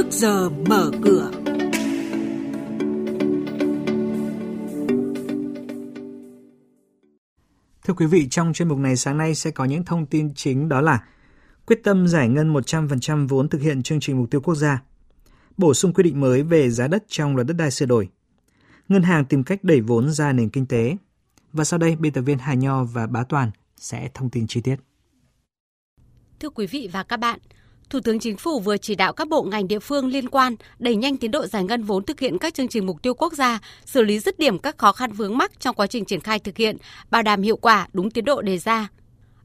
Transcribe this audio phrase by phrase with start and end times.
[0.00, 1.30] trước giờ mở cửa.
[7.84, 10.68] Thưa quý vị, trong chuyên mục này sáng nay sẽ có những thông tin chính
[10.68, 11.04] đó là
[11.66, 14.82] quyết tâm giải ngân 100% vốn thực hiện chương trình mục tiêu quốc gia,
[15.56, 18.08] bổ sung quy định mới về giá đất trong luật đất đai sửa đổi,
[18.88, 20.96] ngân hàng tìm cách đẩy vốn ra nền kinh tế.
[21.52, 24.60] Và sau đây, biên tập viên Hà Nho và Bá Toàn sẽ thông tin chi
[24.60, 24.76] tiết.
[26.40, 27.40] Thưa quý vị và các bạn,
[27.90, 30.96] Thủ tướng Chính phủ vừa chỉ đạo các bộ ngành địa phương liên quan đẩy
[30.96, 33.58] nhanh tiến độ giải ngân vốn thực hiện các chương trình mục tiêu quốc gia,
[33.86, 36.56] xử lý dứt điểm các khó khăn vướng mắc trong quá trình triển khai thực
[36.56, 36.76] hiện,
[37.10, 38.88] bảo đảm hiệu quả đúng tiến độ đề ra.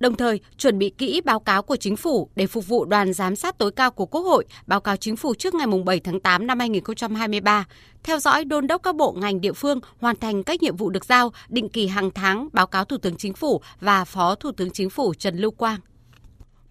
[0.00, 3.36] Đồng thời, chuẩn bị kỹ báo cáo của chính phủ để phục vụ đoàn giám
[3.36, 6.46] sát tối cao của Quốc hội báo cáo chính phủ trước ngày 7 tháng 8
[6.46, 7.66] năm 2023,
[8.02, 11.04] theo dõi đôn đốc các bộ ngành địa phương hoàn thành các nhiệm vụ được
[11.04, 14.70] giao, định kỳ hàng tháng báo cáo Thủ tướng Chính phủ và Phó Thủ tướng
[14.70, 15.80] Chính phủ Trần Lưu Quang.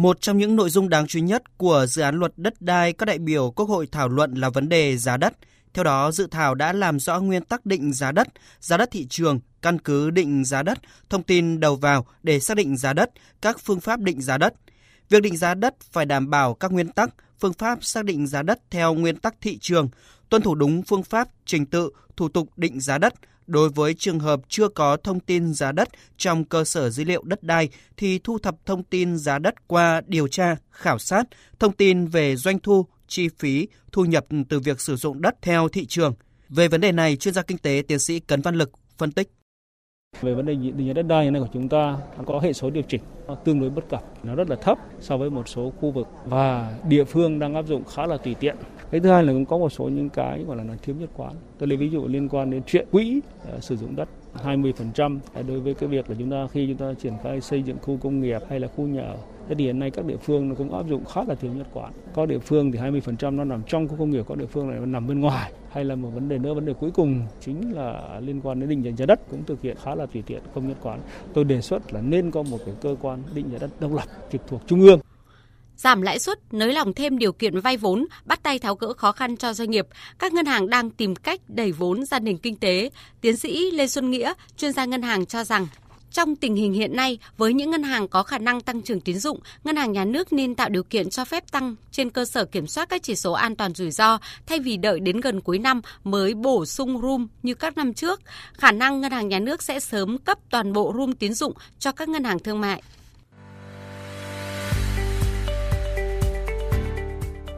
[0.00, 2.92] Một trong những nội dung đáng chú ý nhất của dự án luật đất đai
[2.92, 5.36] các đại biểu Quốc hội thảo luận là vấn đề giá đất.
[5.74, 8.28] Theo đó, dự thảo đã làm rõ nguyên tắc định giá đất,
[8.60, 10.78] giá đất thị trường, căn cứ định giá đất,
[11.10, 13.10] thông tin đầu vào để xác định giá đất,
[13.42, 14.54] các phương pháp định giá đất.
[15.08, 18.42] Việc định giá đất phải đảm bảo các nguyên tắc, phương pháp xác định giá
[18.42, 19.88] đất theo nguyên tắc thị trường,
[20.28, 23.14] tuân thủ đúng phương pháp, trình tự, thủ tục định giá đất,
[23.50, 27.22] Đối với trường hợp chưa có thông tin giá đất trong cơ sở dữ liệu
[27.24, 31.24] đất đai thì thu thập thông tin giá đất qua điều tra, khảo sát,
[31.58, 35.68] thông tin về doanh thu, chi phí, thu nhập từ việc sử dụng đất theo
[35.68, 36.14] thị trường.
[36.48, 39.30] Về vấn đề này, chuyên gia kinh tế tiến sĩ Cấn Văn Lực phân tích.
[40.20, 42.70] Về vấn đề định giá đất đai hiện nay của chúng ta có hệ số
[42.70, 45.72] điều chỉnh nó tương đối bất cập, nó rất là thấp so với một số
[45.80, 48.56] khu vực và địa phương đang áp dụng khá là tùy tiện.
[48.90, 51.10] Cái thứ hai là cũng có một số những cái gọi là nó thiếu nhất
[51.16, 51.32] quán.
[51.58, 53.20] Tôi lấy ví dụ liên quan đến chuyện quỹ
[53.56, 54.08] uh, sử dụng đất
[54.44, 57.62] 20% ờ, đối với cái việc là chúng ta khi chúng ta triển khai xây
[57.62, 59.16] dựng khu công nghiệp hay là khu nhà ở
[59.50, 61.66] Thế thì hiện nay các địa phương nó cũng áp dụng khá là thiếu nhất
[61.72, 61.92] quán.
[62.14, 64.78] Có địa phương thì 20% nó nằm trong khu công nghiệp, có địa phương này
[64.80, 65.52] nó nằm bên ngoài.
[65.70, 68.68] Hay là một vấn đề nữa, vấn đề cuối cùng chính là liên quan đến
[68.68, 71.00] định giá đất cũng thực hiện khá là tùy tiện, không nhất quán.
[71.34, 74.04] Tôi đề xuất là nên có một cái cơ quan định giá đất độc lập
[74.32, 75.00] trực thuộc trung ương
[75.80, 79.12] giảm lãi suất, nới lỏng thêm điều kiện vay vốn, bắt tay tháo gỡ khó
[79.12, 79.86] khăn cho doanh nghiệp.
[80.18, 82.90] Các ngân hàng đang tìm cách đẩy vốn ra nền kinh tế.
[83.20, 85.66] Tiến sĩ Lê Xuân Nghĩa, chuyên gia ngân hàng cho rằng
[86.12, 89.18] trong tình hình hiện nay, với những ngân hàng có khả năng tăng trưởng tín
[89.18, 92.44] dụng, ngân hàng nhà nước nên tạo điều kiện cho phép tăng trên cơ sở
[92.44, 95.58] kiểm soát các chỉ số an toàn rủi ro thay vì đợi đến gần cuối
[95.58, 98.20] năm mới bổ sung room như các năm trước.
[98.52, 101.92] Khả năng ngân hàng nhà nước sẽ sớm cấp toàn bộ room tín dụng cho
[101.92, 102.82] các ngân hàng thương mại.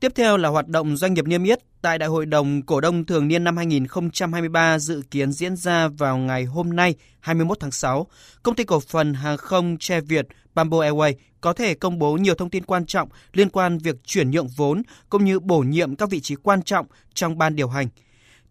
[0.00, 3.04] Tiếp theo là hoạt động doanh nghiệp niêm yết tại Đại hội đồng Cổ đông
[3.04, 8.06] Thường niên năm 2023 dự kiến diễn ra vào ngày hôm nay 21 tháng 6.
[8.42, 12.34] Công ty cổ phần hàng không Che Việt Bamboo Airways có thể công bố nhiều
[12.34, 16.10] thông tin quan trọng liên quan việc chuyển nhượng vốn cũng như bổ nhiệm các
[16.10, 17.88] vị trí quan trọng trong ban điều hành.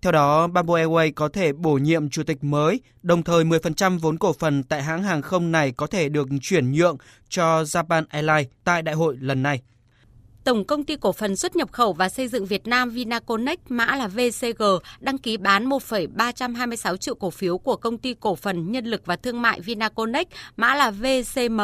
[0.01, 4.17] Theo đó, Bamboo Airways có thể bổ nhiệm chủ tịch mới, đồng thời 10% vốn
[4.17, 6.97] cổ phần tại hãng hàng không này có thể được chuyển nhượng
[7.29, 9.61] cho Japan Airlines tại đại hội lần này.
[10.47, 13.95] Tổng công ty cổ phần xuất nhập khẩu và xây dựng Việt Nam Vinaconex mã
[13.95, 14.63] là VCG
[14.99, 19.15] đăng ký bán 1,326 triệu cổ phiếu của công ty cổ phần nhân lực và
[19.15, 21.59] thương mại Vinaconex mã là VCM.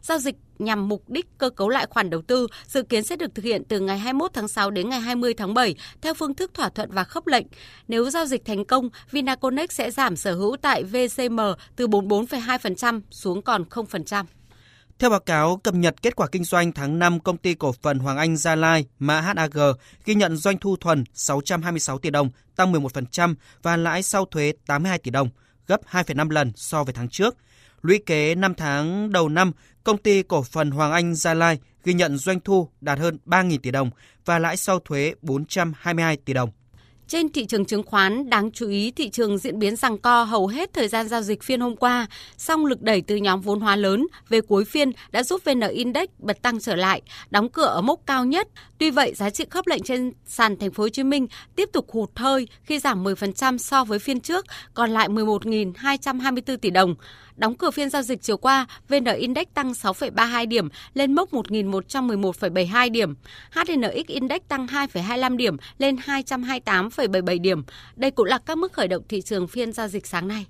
[0.00, 3.34] Giao dịch nhằm mục đích cơ cấu lại khoản đầu tư dự kiến sẽ được
[3.34, 6.54] thực hiện từ ngày 21 tháng 6 đến ngày 20 tháng 7 theo phương thức
[6.54, 7.46] thỏa thuận và khớp lệnh.
[7.88, 11.40] Nếu giao dịch thành công, Vinaconex sẽ giảm sở hữu tại VCM
[11.76, 14.24] từ 44,2% xuống còn 0%.
[14.98, 17.98] Theo báo cáo cập nhật kết quả kinh doanh tháng 5 công ty cổ phần
[17.98, 19.50] Hoàng Anh Gia Lai, mã HAG,
[20.04, 24.98] ghi nhận doanh thu thuần 626 tỷ đồng, tăng 11% và lãi sau thuế 82
[24.98, 25.28] tỷ đồng,
[25.66, 27.36] gấp 2,5 lần so với tháng trước.
[27.82, 29.52] Lũy kế 5 tháng đầu năm,
[29.84, 33.58] công ty cổ phần Hoàng Anh Gia Lai ghi nhận doanh thu đạt hơn 3.000
[33.62, 33.90] tỷ đồng
[34.24, 36.50] và lãi sau thuế 422 tỷ đồng.
[37.08, 40.46] Trên thị trường chứng khoán, đáng chú ý thị trường diễn biến rằng co hầu
[40.46, 42.06] hết thời gian giao dịch phiên hôm qua,
[42.36, 46.08] song lực đẩy từ nhóm vốn hóa lớn về cuối phiên đã giúp VN Index
[46.18, 48.48] bật tăng trở lại, đóng cửa ở mốc cao nhất.
[48.78, 51.90] Tuy vậy, giá trị khớp lệnh trên sàn thành phố Hồ Chí Minh tiếp tục
[51.90, 56.94] hụt hơi khi giảm 10% so với phiên trước, còn lại 11.224 tỷ đồng.
[57.36, 62.90] Đóng cửa phiên giao dịch chiều qua, VN Index tăng 6,32 điểm lên mốc 1.111,72
[62.90, 63.14] điểm.
[63.50, 67.62] HNX Index tăng 2,25 điểm lên 228,77 điểm.
[67.96, 70.46] Đây cũng là các mức khởi động thị trường phiên giao dịch sáng nay.